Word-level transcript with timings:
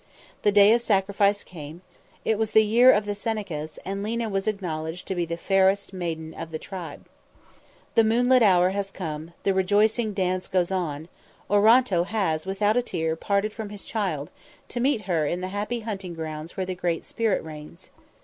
The 0.41 0.51
day 0.51 0.73
of 0.73 0.81
sacrifice 0.81 1.43
came; 1.43 1.83
it 2.25 2.39
was 2.39 2.53
the 2.53 2.65
year 2.65 2.91
of 2.91 3.05
the 3.05 3.13
Senecas, 3.13 3.77
and 3.85 4.01
Lena 4.01 4.29
was 4.29 4.47
acknowledged 4.47 5.05
to 5.05 5.13
be 5.13 5.25
the 5.27 5.37
fairest 5.37 5.93
maiden 5.93 6.33
of 6.33 6.49
the 6.49 6.57
tribe. 6.57 7.05
The 7.93 8.03
moonlit 8.03 8.41
hour 8.41 8.71
has 8.71 8.89
come, 8.89 9.33
the 9.43 9.53
rejoicing 9.53 10.11
dance 10.15 10.47
goes 10.47 10.71
on; 10.71 11.07
Oronto 11.51 12.01
has, 12.05 12.47
without 12.47 12.77
a 12.77 12.81
tear, 12.81 13.15
parted 13.15 13.53
from 13.53 13.69
his 13.69 13.83
child, 13.85 14.31
to 14.69 14.79
meet 14.79 15.01
her 15.01 15.27
in 15.27 15.41
the 15.41 15.49
happy 15.49 15.81
hunting 15.81 16.15
grounds 16.15 16.57
where 16.57 16.65
the 16.65 16.73
Great 16.73 17.05
Spirit 17.05 17.43
reigns. 17.43 17.91